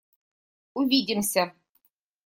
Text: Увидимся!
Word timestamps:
Увидимся! 0.73 1.51